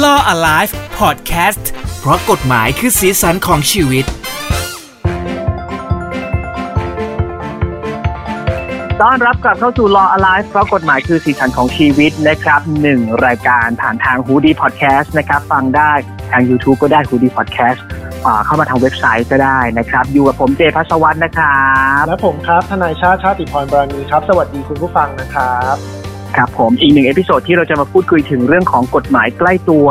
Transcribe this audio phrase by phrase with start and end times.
[0.00, 1.64] Law Alive Podcast
[2.00, 4.04] เพราะกฎหมายคือสีสันของชีวิต
[9.02, 15.92] ต้อนรับกลับเข้าสู่ Law Alive เพราะกฎหมายคือสีสันของชีวิตนะครับหนึ่งรายการผ่านทาง h o ดี้พอดแคสต์นะครับ ฟังได้
[16.32, 17.84] ทาง YouTube ก็ได้ h o ดี้พอดแคสต์
[18.44, 21.62] เข้ามาทางเว็บไซต์ก็ได้นะครับ อยู่กับผมเจพัชวัฒน์นะครั
[22.00, 26.01] บและผมครับทนายชาติชาติพรบรณีครับ สวัสดีคุณผู้ฟังนะครับ
[26.36, 29.86] ครับผมอีกหนึ่ง episode ที่เราจะมาพูดคุยถึงเรื่องของกฎหมายใกล้ตัว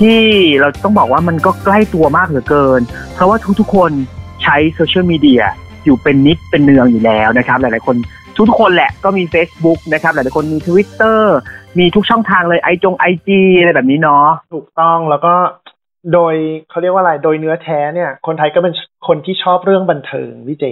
[0.00, 0.20] ที่
[0.60, 2.80] เราต้องบอกว่ามันก็ใกล้ตัวมากเหลือเกิน
[3.14, 3.92] เพราะว่าทุกๆคน
[4.42, 5.42] ใช้โซเชียลมีเดีย
[5.84, 7.96] อยู่เป็นนิจเป็นเนืองอยู่แล้วนะครับหลายๆคน
[8.36, 11.20] ทุกๆคนแหละก็มี Facebook นะครับ หลายๆคนมี Twitter
[11.78, 15.34] มีทุกช่องทางเลยไอจงไอจีอะไรแบบนี้เนาะถูกต้องแล้วก็
[16.12, 16.34] โดย
[16.70, 18.74] เขาเรียกว่าอะไร โดยเนื้อแท้เนี่ย คนไทยก็เป็น
[19.06, 20.64] คนที่ชอบเรื่องบันเทิงพี่เจ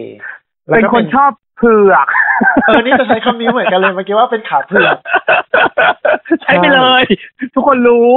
[0.77, 2.06] เป็นคนชอบ เผือก
[2.65, 4.97] เออนี่จะใช้คำนี้เหมือนกันเลยเมื่อกี้ว่าเป็นขาเผือก
[6.42, 7.05] ใช้ไปเลย
[7.55, 8.10] ทุกคนรู้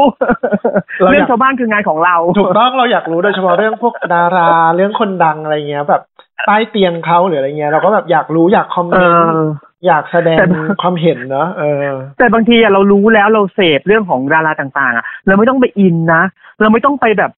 [1.11, 6.02] เรื่องชาวบ้านคืองานของเรา ถูกต้องเราอยากรู้โดยเฉพาะเรื่องพวกดารา เรื่องคนดังอะไรเงี้ย แบบ
[6.45, 9.23] ใต้เตียงเขาหรืออะไรเงี้ยเราก็แบบอยากรู้อยากคอมเมนต์
[9.88, 10.45] อยากแสดง
[10.81, 16.22] ความเห็นเนาะเออ แต่บางทีเรารู้แล้วเราเสพเรื่องของดาราต่างๆอะเราไม่ต้องไปอินนะ
[16.61, 17.31] เราไม่ต้องไปแบบ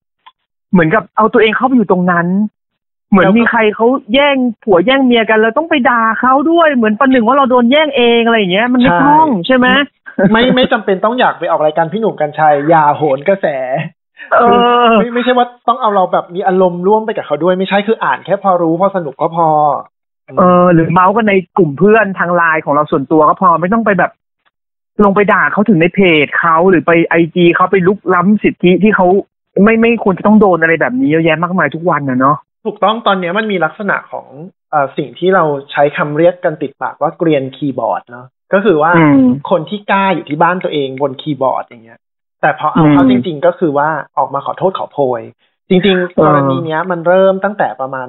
[0.71, 2.27] เหมือนกับเอาตัวเองเข้าไปอยู่ตรงนั้น
[3.11, 9.67] เหมือนมีใครเขาแย่งผัวแย่งเมียกันเราต้องไปด่าเขาด้วยเหมือนประหนึ่งว่าเราโดนแย่งเองอะไรอย่างเงี้ย มันไม่ต้องใช่ไหม
[10.31, 13.47] ไม่ไม่จำเป็นต้องอยากไปออกรายการพี่หนุ่มกัญชัยอย่าโหนกระแส
[14.39, 14.43] เอ
[14.87, 19.47] อไม่ไม่ใช่ว่าต้องเอาเราแบบมีอารมณ์ร่วมไปกับเขาด้วยไม่ใช่คืออ่านแค่พอรู้พอสนุกก็พอ
[20.39, 24.11] เออ หรือเมาส์กันในกลุ่มเพื่อนทางไลน์ของเราส่วนตัวก็พอไม่ต้องไปแบบ
[25.03, 29.07] ลงไปด่าเขาถึงในเพจเขาหรือไปไอจีเขาไปลุกล้ำสิทธิที่เขา
[29.63, 34.27] ไม่ไม่ควรจะต้องโดนอะไรแบบนี้เยอะแยะมากมายทุกวันนะเนาะ ถูกต้องตอนนี้มันมีลักษณะของ
[34.73, 38.91] อสิ่งที่เราใช้คำเรียกกันติดปากว่าเกรียนคีย์บอร์ดเนาะก็คือว่า
[39.51, 41.99] คนที่กล้าอยู่ที่บ้านตัวเองบนคีย์บอร์ดอย่างเงี้ย
[42.41, 45.21] แต่พอเอาเข้าจริง ๆ ก็คือว่าออกมาขอโทษขอโพย
[45.69, 48.07] จริงๆกรณีเนี้ย มันเริ่มตั้งแต่ประมาณ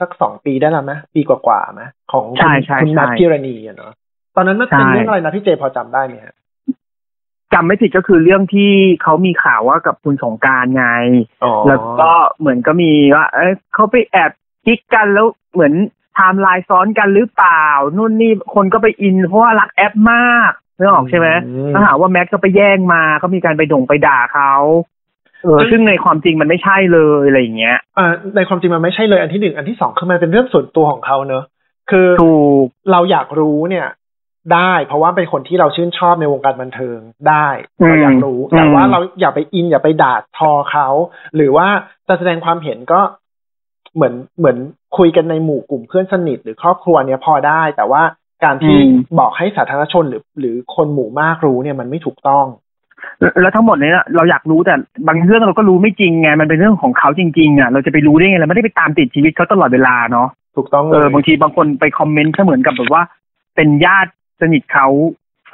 [0.00, 1.82] สักสองปีได้แล้วไหมปีกว่าๆไหม
[2.12, 2.24] ของ
[2.82, 3.92] คุณนัทพิรณีอะเนาะ
[4.36, 6.34] ตอนนั้นมันเป็นเรื่องอะไรนะพี่เจพอจำได้ไหมฮะ
[7.54, 10.86] จำไม่ผิดก็คือเรื่องที่เขามีข่าวว่ากับคุณสงกรานต์ไง
[11.68, 14.30] แล้วก็เหมือนก็มีว่า เอ้เขาไปแอบ
[14.66, 15.72] กิ๊กกันแล้วเหมือน
[16.14, 21.28] ไทม์ไลน์ซ้อนกันหรือเปล่า นู่นนี่คนก็ไปอินเพราะว่ารักแอฟมากนึกออกใช่ไหม
[21.74, 24.54] ถ้าหาว่าแมทก็ไปแย่งมาก็มีการไปด่งไปด่าเขา
[25.42, 31.44] เออซึ่งในความจริงมันไม่ใช่เลยอะไรอย่างเงี้ยอ่าในความจริงมันไม่ใช่เลยอันที่หนึ่งอันที่สองคือมันเป็นเรื่องส่วนตัวของเขาเนอะ
[31.90, 32.08] คือ
[32.90, 33.86] เราอยากรู้เนี่ย
[34.54, 36.98] ได้ เพราะว่าเป็นคนที่เราชื่นชอบในวงการบันเทิง
[37.28, 37.48] ได้
[37.88, 40.88] เราอยากรู้แต่ว่าเราอย่าไปอินอย่าไปด่าทอเขา
[41.36, 41.68] หรือว่า
[42.08, 43.00] จะแสดงความเห็นก็
[43.94, 44.56] เหมือนเหมือน
[44.98, 48.02] คุยกันในหมู่กลุ่มเพื่อนสนิท หรือครอบครัวเนี้ยพอได้ แต่ว่า
[48.44, 48.78] การที่
[49.18, 52.46] บอกให้สาธารณชนหรือ หรือคนหมู่มากรู้เนี่ยมันไม่ถูกต้อง
[53.40, 54.74] แล้วทั้งหมดเนี้ยเราอยากรู้แต่
[55.08, 63.02] บางเรื่องเราก็รู้ไม่จริงไงมันเป็นเรื่องของเขาจริงๆอะเราจะไปรู้ได้ไงเราไม่ได้ไปตามติดชีวิตเขาตลอดเวลาเนาะถูกต้องเลยเออบางทีบางคนไปคอมเมนต์ก็เหมือนกับแบบว่า
[63.56, 64.10] เป็นญาติ
[64.42, 64.88] สนิทเขา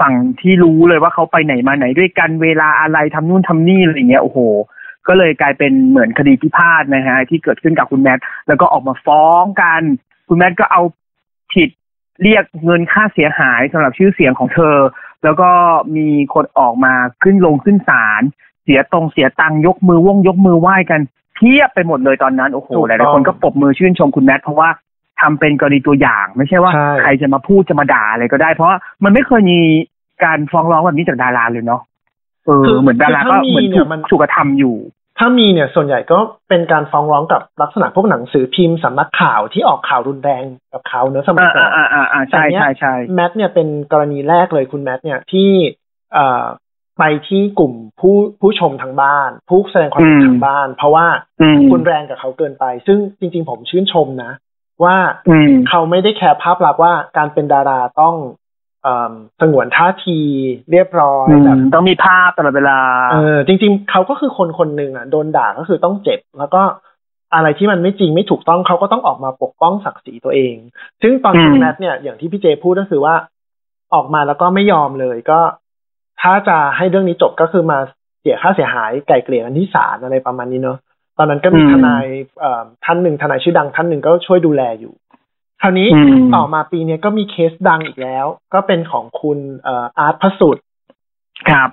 [0.01, 4.39] ฝั่งที่รู้เลยว่าเขาไปไหนมาไหนด้วยกันเวลาอะไรทำนู่นทำนี่อะไรเงี้ยโอ้โห
[5.09, 9.83] ก็เลยกลายเป็นเหมือนคดีพิพาทนะฮะที่เกิดขึ้นกับคุณแมทแล้วก็ออกมาฟ้องกัน
[10.29, 10.83] คุณแมทก็เอา
[11.53, 11.69] ผิด
[12.23, 14.77] เรียกเงินค่าเสียหายสำหรับชื่อเสียงของเธอ
[15.25, 15.51] แล้วก็
[15.97, 18.23] มีคนออกมาขึ้นลงขึ้นศาล
[18.63, 21.01] เสียตรงเสียตังยกมือว่องยกมือไหว้กัน
[21.35, 24.69] เพียบไปหมดเลยตอนนั้นโอ้โหหลายๆคนก็ปรบมือชื่นชมคุณแมทเพราะว่า
[25.21, 28.71] ทำเป็นกรณีตัวอย่าง ไม่ใช่ว่า ใครจะมาพูดจะมาด่าอะไรก็ได้ เพราะ
[29.05, 29.59] มันไม่เคยมี
[30.25, 31.83] การฟ้องร้องแบบนี้จากดาราเลยเนาะ
[32.47, 34.77] เออเหมือนดาราก็เหมือนถูกถูกกระทำอยู่
[35.19, 36.19] ถ้ามีเนี่ยส่วนใหญ่ก็
[36.49, 40.43] เป็นการฟ้องร้องกับลักษณะพวกหนังสือพิมพ์สำนักข่าวที่ออกข่าวรุนแรง
[40.73, 45.51] กับเขาเนอะสมัยก่อนอ่าอ่าอ่าใช่ใช่ใช่แมทเนี่ยเป็นกรณีแรกเลยคุณแมทเนี่ยที่
[46.13, 46.45] เอ่อ
[46.99, 51.07] ไปที่กลุ่มผู้ผู้ชมทางบ้าน ผู้แสดงความเห็นทางบ้าน เพราะว่า
[51.71, 54.33] คุณแรงกับเขาเกินไป ซึ่งจริง ๆ ผมชื่นชมนะ
[54.85, 54.97] ว่า
[55.69, 58.15] เขาไม่ได้แคร์ภาพลักษณ์ว่าการเป็นดาราต้อง
[59.41, 60.19] สงวนท่าที
[60.71, 62.79] เรียบร้อยแบบต้องมีภาพตลอดเวลา
[63.13, 66.63] เออจริง ๆ เขาก็คือคนคนหนึ่งอะโดนด่าก็คือต้องเจ็บ แล้วก็
[67.35, 70.55] อะไรที่มันไม่จริงไม่ถูกต้องเขาก็ต้องออกมาปกป้องศักดิ์ศรีตัวเอง
[71.03, 73.15] ซึ่งตอนคุณแมทเนี่ยอย่างที่พี่เจพูดก็คือว่า
[73.95, 75.41] ออกมาแล้วก็ไม่ยอมเลยก็
[76.23, 77.79] ถ้าจะให้เรื่องนี้จบก็คือมา
[78.21, 80.79] เสียค่าเสียหายไก่เกลี่ยกันที่ศาลอะไรประมาณนี้เนาะ
[81.19, 82.07] ตอนนั้นก็มีทนาย
[82.85, 84.95] ท่านหนึ่งทนายชื่อดังท่านหนึ่งก็ช่วยดูแลอยู่
[85.63, 85.89] คราวนี้
[86.35, 89.39] ต่อมาปีนี้ก็มีเคสดังอีกแล้ว ก็เป็นของคุณ
[89.69, 90.57] อาร์ตพสุด
[91.51, 91.71] ครับ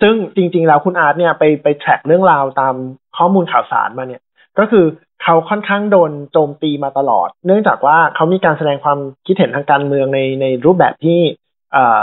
[0.00, 2.74] ซึ่งจริง ๆ แล้วคุณอาร์ตเนี่ยไปไปแทร็กเรื่องราวตาม
[3.16, 4.22] ข้อมูลข่าวสารมาเนี่ย
[4.58, 4.84] ก็คือ
[5.22, 11.20] เขาค่อนข้างโดนโจมตีมาตลอด เนื่องจากว่าเขามีการแสดงความคิดเห็นทางการเมืองในในรูปแบบที่
[11.72, 11.84] เอ่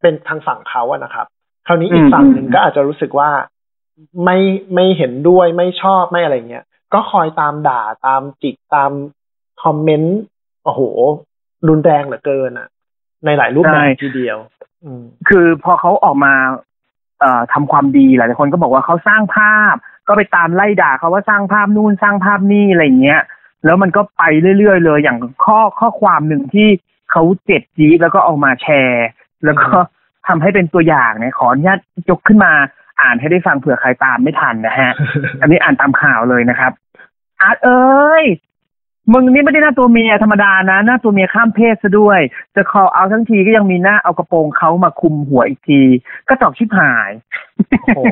[0.00, 1.26] เป็นทางฝั่งเขาอะนะครับ
[1.66, 3.30] คราวนี้อีกฝั่งหนึ่งก็อาจจะรู้สึกว่า
[4.24, 4.38] ไม่
[4.74, 6.64] ไม่เห็นด้วยไม่ชอบไม่อะไรเงี้ย
[6.94, 8.90] ก็คอยตามด่าตามจิกตาม
[9.62, 10.18] คอมเมนต์
[10.64, 10.80] โอ้โห
[11.68, 12.68] รุนแรงเหลือเกินอะ
[13.24, 14.38] ในหลายรูปแบบทีเดียว
[14.84, 14.90] อื
[15.28, 16.34] คือพอเขาออกมา
[17.20, 19.74] เอ่อทำความดีหลายคนก็บอกว่าเขาสร้างภาพ
[20.08, 23.22] ก็ไปตามไล่ด่าเขาว่าสร้างภาพนู่นสร้างภาพนี่อะไรเงี้ย
[23.64, 24.22] แล้วมันก็ไป
[24.58, 26.68] เรื่อยๆเลย อย่างข้อข้อความหนึ่งที่
[27.10, 29.06] เขาเจ็ดจีแล้วก็เอามาแชร์
[29.44, 29.68] แล้วก็
[30.26, 31.80] ทำให้เป็นตัวอย่างเนี่ยขออนุญาต
[32.10, 32.52] ยกขึ้นมา
[33.00, 34.90] อ่านให้ได้ฟังเผื่อใครตามไม่ทันนะฮะ
[35.40, 36.72] อันนี้อ่านตามข่าวเลยนะครับ
[37.40, 38.24] อาร์ตเอ้ย
[39.12, 42.20] มึงนี่ไม่ได้หน้าตัวเมียธรรมดานะ หน้าตัวเมียข้ามเพศซะด้วย
[42.56, 45.80] จะคอเอาทั้งทีก็ยังมีหน้าเอากระโปรงเขามาคุมหัวอีกที
[46.28, 47.10] ก็ตอกชิบหาย
[47.96, 48.02] โอ้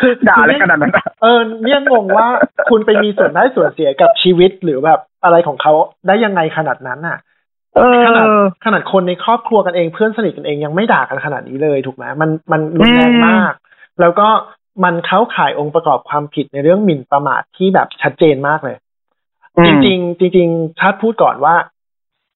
[0.00, 0.92] คือด่าอะไรขนาดนั้น
[1.22, 2.26] เออเนี่ยงงว่า
[2.70, 5.72] คุณไปมีส่วนได้ส่วนเสียกับชีวิตหรือแบบอะไรของเขา
[6.06, 7.18] ได้ยังไงขนาดนั้นอะ
[8.06, 8.26] ขนาด
[8.64, 13.54] ขนาดคนในครอบครัวกันเองเพื่อนสนิทกันเองยังไม่ด่ากันขนาดนี้เลยถูกไหมมันมันรุนแรงมาก
[14.00, 14.28] แล้วก็
[14.84, 18.76] มันเข้าข่ายองค์ประกอบความผิดในเรื่องหมิ่นประมาทที่แบบชัดเจนมากเลย
[19.66, 21.54] จริง ๆ จริงๆถ้าพูดก่อนว่า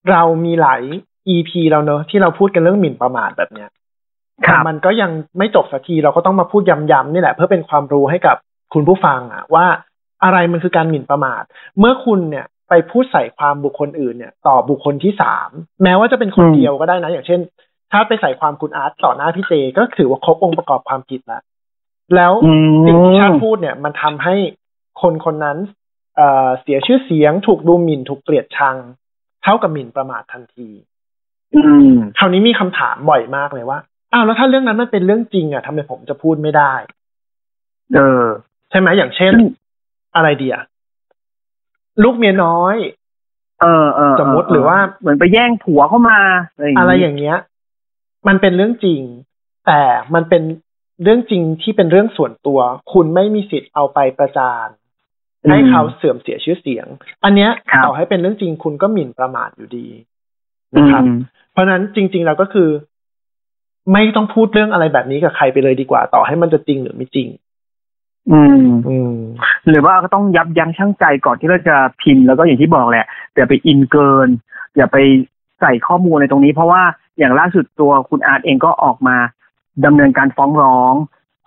[0.09, 0.81] เรามีหลาย
[1.35, 3.69] EP เราเนอะที่เราพูดกันเรื่องหมิ่นประมาทแบบเนี้ย
[4.43, 8.37] แต่มันก็ยังไม่จบสักทีเราก็ต้องมาพูดย้ำๆนี่แหละ เพื่อเป็นความรู้ให้กับ
[8.73, 9.65] คุณผู้ฟังอะว่า
[10.23, 11.43] อะไรมันคือการหมิ่นประมาท
[11.79, 15.49] เมื่อคุณเนี่ยไปพูดใส่ความบุคคลอื่นเนี่ย ต่อบุคคลที่สาม
[15.83, 17.39] แม้ว่าจะเป็นคนเดียวก็ได้นะ อย่างเช่น
[17.91, 21.41] ถ้าไปใส่ความคุณอาร์ตต่อหน้าพี่เจ ก็ถือว่าครบองค์ประกอบความผิดแล้ว
[22.15, 22.33] แล้ว
[22.87, 24.35] สิ่งที่ชาติพูดเนี่ย มันทำให้
[25.01, 25.57] คนคนนั้น
[26.15, 28.75] เอ่อเสียชื่อเสียงถูกดูหมิ่นถูกเกลียดชัง
[29.43, 30.69] เท่ากับหมิ่นประมาททันที
[32.17, 33.79] คราวนี้มีคำถามบ่อยมากเลยว่า
[34.13, 36.73] อ้าวแล้วถ้าเรื่องนั้นมันเป็นเรื่องจริงอะทำไมผมจะพูดไม่ได้
[37.95, 38.25] เออ
[38.69, 39.33] ใช่ไหมอย่างเช่น
[40.15, 40.57] อะไรเดีย
[42.03, 42.75] ลูกเมียน้อย
[43.61, 46.19] เออเออสมมติหรือว่าเหมือนไปแย่งผัวเข้ามา
[46.77, 47.37] อะไรอย่างเงี้ย
[48.27, 49.01] มันเป็นเรื่องจริง
[49.65, 49.81] แต่
[50.13, 50.43] มันเป็น
[51.03, 52.59] เรื่องจริงที่เป็นเรื่องส่วนตัว
[52.93, 54.67] คุณไม่มีสิทธิ์เอาไปประจาน
[55.49, 56.87] ให้เขาเสื่อมเสียชื่อเสียง
[57.23, 57.51] อันเนี้ย
[57.85, 59.87] ต่อให้เป็นเรื่องจริงคุณก็หมิ่นประมาทอยู่ดี
[60.77, 61.03] นะครับ
[61.51, 62.69] เพราะนั้นจริงๆเราก็คือ
[63.93, 67.27] ไม่ต้องพูดเรื่องอะไรแบบนี้กับใครไปเลยดีกว่า ต่อให้มันจะจริงหรือไม่จริง
[68.31, 69.17] อืมอืม
[69.69, 74.29] หรือว่าก็ต้องยับยั้งชั่งใจก่อนที่เราจะพิมพ์แล้วก็อย่างที่บอกแหละอย่าไปอินเกิน
[74.75, 74.97] อย่าไป
[75.59, 76.81] ใส่ข้อมูลในตรงนี้ เพราะว่า
[77.17, 79.17] อย่างล่าสุดตัวคุณอาร์ตเองก็ออกมา
[79.85, 80.93] ดำเนินการฟ้องร้อง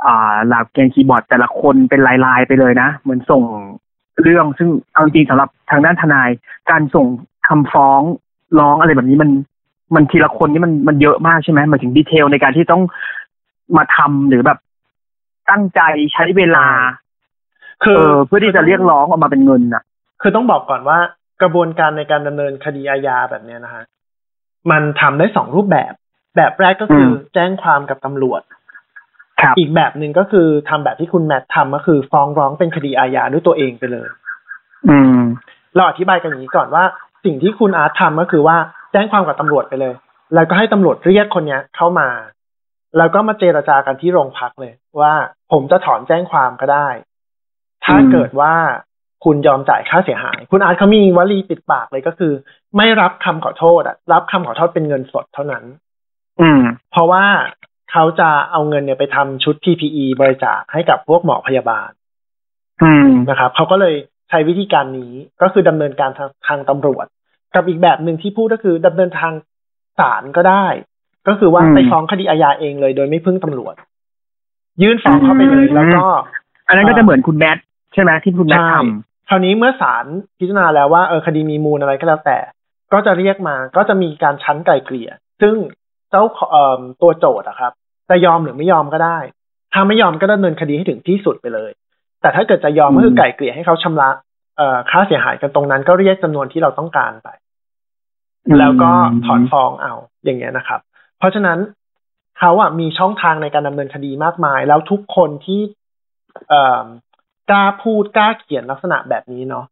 [0.06, 3.42] อ่าหลักเกณฑ์คีย์บอร์ดแต่ละคนเป็นลายๆไปเลยนะ เหมือนส่ง
[4.22, 6.30] เรื่องซึ่งเอาจริงสำหรับทางด้านทนาย
[6.70, 7.06] การส่ง
[7.48, 8.00] คำฟ้อง
[8.58, 9.30] ร้องอะไรแบบนี้มัน
[9.94, 12.82] มันทีละคนนี่มันมันเยอะมากใช่ไหมมาถึงดีเทลในการที่ต้อง
[13.76, 14.58] มาทำหรือแบบ
[15.50, 15.80] ตั้งใจ
[16.12, 16.66] ใช้เวลา
[17.84, 19.82] คือเพื่อที่จะเรียกร้องออกมาเป็นเงินอะ
[20.22, 20.98] คือต้องบอกก่อนว่า
[21.42, 23.84] กระบวนการในการดำเนินคดีอาญาแบบนี้นะฮะ
[24.70, 25.92] มันทำได้สองรูปแบบ
[26.36, 28.42] แบบแรกก็คือแจ้งความกับตำรวจ
[29.58, 34.08] อีกแบบหนึ่งก็คือทำแบบที่คุณแมททำก็คือฟ้องร้องเป็นคดีอาญาด้วยตัวเองไปเลย
[34.88, 35.20] อืม
[35.76, 36.84] เราอธิบายกันอย่างนี้ก่อนว่า
[37.24, 38.56] สิ่งที่คุณอาร์ตทำก็คือว่า
[38.92, 39.94] แจ้งความกับตำรวจไปเลย
[40.34, 42.08] แล้วก็ให้ตำรวจเรียกคนเนี้ยเข้ามา
[42.96, 45.12] แล้วก็มาเจรจากันที่โรงพักเลย ว่า
[45.52, 46.88] ผมจะถอนแจ้งความก็ได้
[47.84, 48.54] ถ้าเกิดว่า
[49.24, 52.32] คุณยอมจ่ายค่าเสียหาย คุณอาร์ตเขามีวลีปิดปากเลยก็คือ
[52.76, 55.64] ไม่รับคำขอโทษอะรับคำขอโทษเป็นเงินสดเท่านั้น
[56.40, 56.60] อืม
[56.92, 57.24] เพราะว่า
[57.92, 61.90] เขาจะเอาเงินเนี่ยไปทำชุด PPE บริจาคให้กับพวกหมอพยาบาล
[62.82, 63.94] อืมนะครับเขาก็เลย
[64.28, 65.12] ใช้วิธีการนี้
[65.42, 67.06] ก็คือดำเนินการทางทางตำรวจ
[67.54, 69.32] กับอีกแบบหนึ่งที่พูดก็คือดำเนินทาง
[69.98, 70.66] ศาลก็ได้
[71.28, 73.74] ก็คือว่าไปฟ้องคดีอาญาเองเลย โดยไม่พึ่งตำรวจ
[74.82, 76.04] ยื่นฟ้องเข้าไปเลยแล้วก็
[76.68, 77.58] อันนั้นก็จะเหมือนคุณแมท
[77.92, 80.04] ใช่ไหมที่คุณแมททำ คราวนี้เมื่อศาล
[80.38, 82.38] พิจารณาแล้วว่าเออคดีมีมูลอะไรก็แล้วแต่
[82.92, 85.10] ก็จะเรียกมาก็จะมีการชั้นไกลเกลี่ย
[85.42, 85.54] ซึ่ง
[86.10, 87.72] เจ้าเอ่อตัวโจทย์อะครับ
[88.10, 89.18] จะยอมหรือไม่ยอมก็ได้
[89.72, 91.70] ถ้าไม่ยอมก็ดำเนินคดีให้ถึงที่สุดไปเลย
[92.20, 94.10] แต่ถ้าเกิดจะยอมก็คือไกลเกลี่ยให้เขาชำระ
[94.56, 97.28] เอ่อค่าเสียหายกันตรงนั้น ก็เรียกจำนวนที่เราต้องการไป
[98.58, 98.90] แล้วก็
[99.26, 99.94] ถอนฟ้องเอา
[100.24, 100.80] อย่างเงี้ยนะครับ
[101.18, 101.58] เพราะฉะนั้น
[102.38, 105.60] เขาอะมีช่องทางในการดำเนินคดีมากมาย แล้วทุกคนที่
[106.48, 106.84] เอ่อ
[107.50, 109.64] กล้าพูดกล้าเขียนลักษณะแบบนี้เนาะ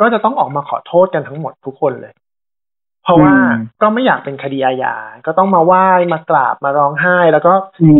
[0.00, 2.14] ก็จะต้องออกมาขอโทษกันทั้งหมดทุกคนเลย
[3.04, 3.34] เพราะว่า
[3.82, 4.94] ก็ไม่อยากเป็นคดีอาญา
[5.26, 7.52] ก็ต้องมาไหว้มากราบมาร้องไห้ แล้วก็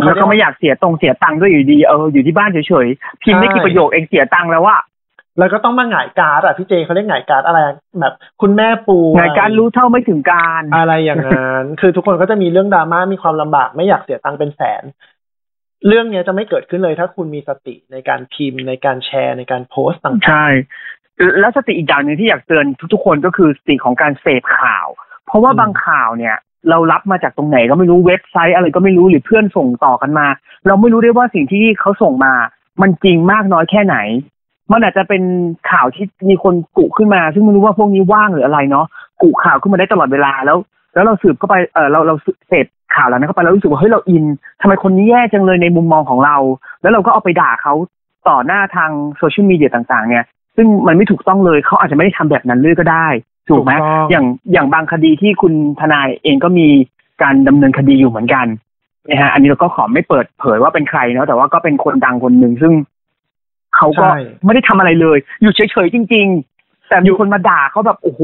[0.05, 4.77] แล้วก็ไม่อยากเสียตรงเสียตังค์ด้วยอยู่ดีเอออยู่ที่บ้านเฉยๆพิมพ์ไม่กี่ประโยคเองเสียตังค์แล้วว่า
[5.39, 7.59] แล้วก็ต้องมาหงายการ์ดอะพี่เจเขาเรียกหงายการ์ดอะไร
[8.01, 14.83] แบบ คุณแม่ปูหงายการรู้เท่าไม่ถึงการ อะไรอย่างนั้น คือทุกคนก็จะมีเรื่องดราม่ามีความลำบากไม่อยากเสียตังค์เป็นแสน
[15.87, 20.47] เรื่องนี้จะไม่เกิดขึ้นเลยถ้าคุณมีสติในการพิมพ์ในการแชร์ในการโพสต์ต่างๆใช่
[21.41, 24.87] แล้วสติอีกอย่างหนึ่งที่อยากเตือนทุกๆคนก็คือสติของการเสพข่าว
[25.27, 26.37] เพราะว่าบางข่าวเนี่ย
[26.71, 30.27] เรารับมาจากตรงไหนก็ไม่รู้เว็บไซต์อะไรก็ไม่รู้หรือเพื่อนส่งต่อกันมา
[30.67, 32.35] เราไม่รู้ได้ว่าสิ่งที่เขาส่งมา
[32.83, 33.97] มันจริงมากน้อยแค่ไหน
[34.73, 35.23] มันอาจจะเป็น
[35.71, 38.87] ข่าวที่มีคนกุขึ้นมา ซึ่งไม่รู้ว่าพวกนี้ว่างหรืออะไรเนาะ
[39.23, 40.59] กุข่าวขึ้นมาได้ตลอดเวลาแล้ว
[40.95, 42.15] แล้วเราสืบเข้าไปเออเราเรา
[42.49, 44.25] เสพข่าวแล้วนั้นเข้าไปแล้วรู้สึกว่าเฮ้ยเราอิน
[44.61, 46.37] ทำไมคนนี้แย่จังเลยในมุมมองของเรา
[46.83, 47.75] แล้วเราก็เอาไปด่าเขา
[48.29, 50.25] ต่อหน้าทางโซเชียลมีเดียต่างๆ เนี่ย
[50.57, 53.07] ซึ่งมันไม่ถูกต้องเลยเขาอาจจะไม่ได้ทำแบบนั้นเลยก็ได้
[53.49, 56.67] ถูกไหมถูกต้องอย่างอย่างบางคดีที่คุณทนายเองก็มี
[57.23, 58.47] การดำเนินคดีอยู่เหมือนกัน
[59.11, 62.73] นะฮะอันนี้เราก็ขอไม่เปิดเผยว่าเป็นใครเนาะแต่ว่าก็เป็นคนดังคนหนึ่งซึ่ง
[63.77, 66.27] เขาก็ใช่ไม่ได้ทำอะไรเลย อยู่เฉยๆจริง
[66.59, 68.23] ๆ แต่มีคนมาด่าเขาแบบโอ้โห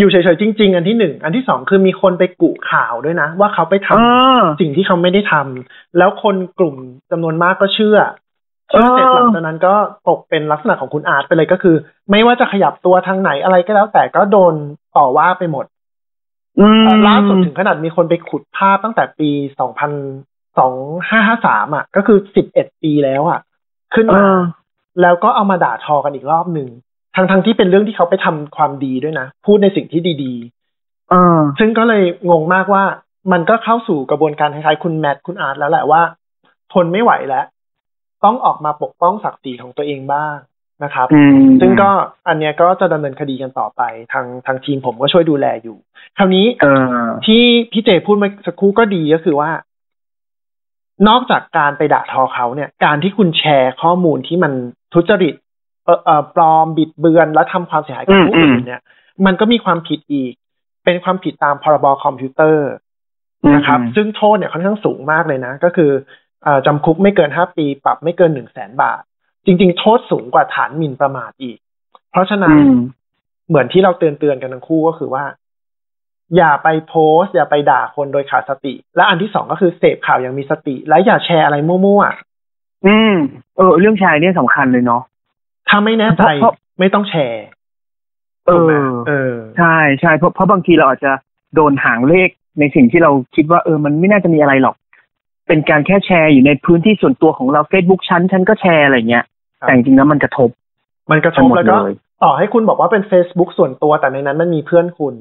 [0.00, 4.00] อยู่เฉยๆจริง ๆ อันที่หนึ่งอันที่สองคือมีคนไปกุข่าวด้วยนะ ว่าเขาไปทำเอ
[4.40, 6.76] อสิ่งที่เขาไม่ได้ทำแล้วคนกลุ่ม
[7.10, 7.98] จำนวนมากก็เชื่อ
[8.70, 9.74] เชื่อเสร็จเออหลังจากนั้นก็
[10.08, 11.76] ตกเป็นลักษณะของคุณอาร์ตไปเลยก็คือ
[12.10, 14.54] ไม่ว่าจะขยับตัวทางไหนอะไรก็แล้ว แต่ก็โดน
[14.96, 15.64] ต่อว่าไปหมด
[16.60, 19.30] อืมล่าสุดถึงขนาดมีคนไปขุดภาพตั้งแต่ปี
[19.60, 19.92] สองพัน
[20.58, 20.74] สอง
[21.08, 23.40] ห้าห้าสามอะ ก็คือสิบเอ็ดปีแล้วอะ
[23.94, 24.40] ขึ้นเอมาอ
[25.02, 26.68] แล้วก็เอามาด่าทอกันอีกรอบหนึ่ง
[27.14, 30.34] ทั้งทั้งๆที่เป็นเรื่องที่เขาไปทำความดีด้วยนะ พูดในสิ่งที่ดี
[31.10, 32.84] เออๆซึ่งก็เลยงงมากว่า
[33.32, 36.02] มันก็เข้าสู่กระบวนการคล้ายๆคุณแมทคุณอาร์ตแล้วแหละว่า
[36.72, 37.44] ทนไม่ไหวแล้ว
[38.24, 40.36] ต้องออกมาปกป้องศักดิ์ศรีของตัวเองบ้าง
[40.84, 41.90] นะครับอืมซึ่งก็
[42.28, 45.76] อันเนี้ยก็จะดำเนินคดีกันต่อไป ทางทางทีมผมก็ช่วยดูแลอยู่
[46.18, 46.66] คราวนี้เอ
[47.04, 49.50] อที่พี่เจพูดเมื่อสักครู่ก็ดีก็คือว่า
[51.08, 54.52] นอกจากการไปด่าทอเขาเนี่ย การที่คุณแชร์ข้อมูลที่มัน
[54.94, 55.39] ทุจริตเอ่อเอ่อ
[56.34, 58.82] ปลอมบิดเบือนและทำความเสียหายกับอืมผู้อื่อืนมเนี่ย
[59.26, 60.32] มันก็มีความผิดอีก
[60.84, 62.68] เป็นความผิดตามพรบคอมพิวเตอร์
[63.54, 65.90] นะครับ ซึ่งโทษเนี่ยค่อนข้างสูงมากเลยนะ ก็คือ
[66.42, 69.02] เอ่อจำคุกไม่เกินห้าปี ปรับไม่เกินหนึ่งแสนบาท
[69.46, 71.58] จริง ๆ โทษสูงกว่าฐานหมิ่นประมาทอีก
[72.10, 72.80] เพราะฉะนั้นอืม
[73.48, 75.24] เหมือนที่เราเตือนเตือนๆกันทั้งคู่ก็คือว่า
[76.36, 82.02] อย่าไปโพสต์ อย่าไปด่าคนโดยขาดสติ และอันที่สองก็คือเสพข่าวอย่างมีสติ และอย่าแชร์อะไรมั่ว
[82.86, 83.14] อืม
[83.56, 85.09] เออเรื่องแชร์เนี่ยสำคัญเลยเนาะๆ
[85.70, 87.44] ถ้าไม่แน่ใจเพราะไม่ต้องแชร์
[88.46, 91.12] เอถูกไหมอเออ ใช่ใช่เพราะเพราะบางทีเราอาจจะ
[91.54, 94.76] โดนหางเลขในสิ่งที่เราคิดว่าเออ มันไม่น่าจะมีอะไรหรอก
[95.48, 99.24] เป็นการแค่แชร์อยู่ในพื้นที่ส่วนตัวของเรา Facebook ชั้นฉันก็แชร์อะไรเงี้ย
[99.60, 100.50] ครับแต่จริงๆแล้วมันกระทบ
[101.10, 105.14] มันกระททั้บงหมดแล้วก็เลยต่อให้คุณบอกว่าเป็น Facebook ส่วนตัวแต่ในนั้นมันมีเพื่อนคุณ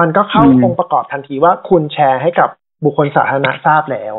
[0.00, 2.48] มันก็เข้าอืมองค์ประกอบทันทีว่าคุณแชร์ให้กับ
[2.84, 4.14] บุคคลสาธารณะทราบแล้ว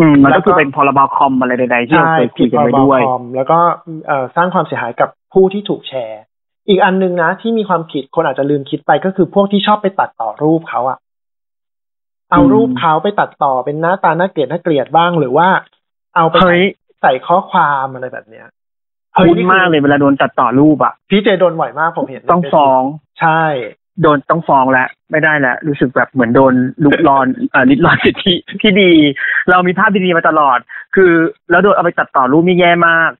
[0.00, 3.58] อืมมันแล้ก็วก็คือเป็นพรบคอมอะไรใดๆที่เราใช่เคยคุผิยดกันพรไว้บด้วยคอมแล้วก็
[4.06, 6.22] เอ่อสร้างความเสียหายกับผู้ที่ถูกแชร์
[6.68, 10.98] อีกอันหนึงนะ ที่มีความผิดคนอาจจะลืมคิดไปก็คือพวกที่ชอบไปตัดต่อรูปเขาอะ
[12.30, 15.48] เอาอืมรูปเขาไปตัดต่อเป็นหน้าตาน่าเกลียดน่าเกลียดบ้างหรือว่า
[16.16, 16.62] เอาไปเฮ้ย
[17.00, 18.46] ใส่ข้อความอะไรแบบเนี้ย
[19.16, 22.82] คุ้นนี่มากเลยเวลาโดนตัดต่อรูปอะพี่เจโดนบ่อยมากผมเห็นในต้อง Facebook ฟ้อง
[23.20, 23.42] ใช่
[24.02, 26.54] โดนต้องฟ้องแล้วไม่ได้แล้วรู้สึกแบบเหมือนโดน
[26.84, 28.90] ลุกลอนเอ่อลิดรอนสิทธิที่ดี
[29.50, 30.58] เรามีภาพดีๆมาตลอด
[30.94, 31.12] คือ
[31.50, 33.10] แล้วโดนเอาไปตัดต่อรูปนี่แย่มาก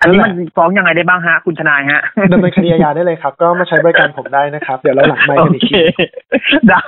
[0.00, 6.04] อันนี้มันฟ้องยังไงได้บ้างฮะ คุณทนายฮะดำเนินคดีอาญาได้เลยครับ ก็มาใช้บริการผมได้นะครับ เดี๋ยวเราหลังไมค์โอกันอีกเคที
[6.70, 6.84] ได้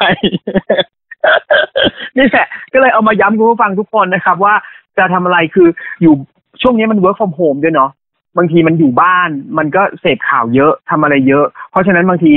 [2.16, 4.54] นี่แหละก็เลยเอามาย้ำคุณผู้ฟังทุกคนนะครับ ว่า
[4.98, 5.68] จะทำอะไรคือ
[6.02, 6.14] อยู่
[6.62, 7.90] ช่วงนี้มัน work from home ด้วยเนาะ
[8.36, 12.32] บางทีมันอยู่บ้านมันก็เสพข่าวเยอะทำอะไรเยอะ เพราะฉะนั้นบางที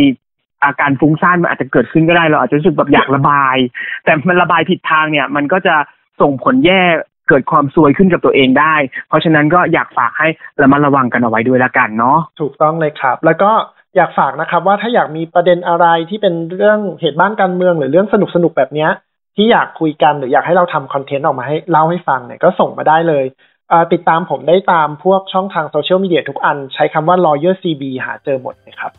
[0.66, 3.58] อาการฟุ้งซ่านมันอาจจะเกิดขึ้นก็ได้เราอาจจะรู้สึกแบบอยากระบาย
[4.06, 5.76] แต่มันระบายผิดทางเนี่ย มันก็จะ
[6.22, 6.82] ส่งผลแย่
[7.30, 8.76] เกิดความซวยขึ้นกับตัวเองได้
[9.08, 10.28] เพราะฉะนั้นก็อยากฝากให้
[10.62, 13.52] ระมัดระวังกันเอาไว้ด้วยละกันเนาะถูกต้องเลยครับ แล้วก็
[13.96, 18.90] อยากฝากนะครับว่าถ้าอยากมีประเด็นอะไรที่เป็นเรื่องเหตุบ้านการเมืองหรือเรื่องสนุกสนุกแบบเนี้ย
[19.36, 23.26] ที่อยากคุยกันหรืออยากให้เราทำคอนเทนต์ออกมาให้เล่าให้ฟังเนี่ยก็ส่งมาได้เลย
[23.70, 28.92] ติดตามผมได้ตามพวกช่องทางโซเชียลมีเดียทุกอัน ใช้คำว่า lawyer cb หาเจอหมดเลยครับ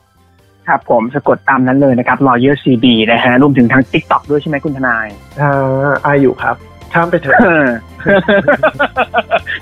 [0.69, 5.07] ครับผมสะกดตามนั้นเลยนะครับ lawyer cb นะฮะรวมถึงทาง TikTok ด้วยใช่ไหมคุณทนาย
[5.41, 6.57] อ่าอาอยู่ครับ
[6.93, 7.67] ข้ามไปเถอะเออ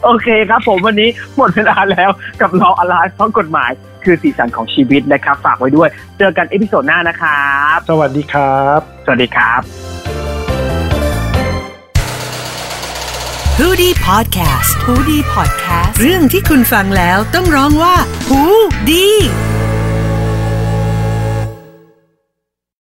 [0.04, 3.70] โอเคครับผมวันนี้หมดเวลาแล้วกับเราอะไรเพราะกฎหมาย
[4.04, 9.61] คือสีสันของชีวิตนะครับ ฝากไว้ด้วย เจอกัน episode หน้านะครับ สวัสดีครับ สวัสดีครับ
[13.61, 17.94] h o ดี้พอดแคสต์ฮูดี้พอดแคสต์เรื่องที่คุณฟังแล้วต้องร้องว่า
[18.28, 18.40] หู
[18.90, 19.06] ดี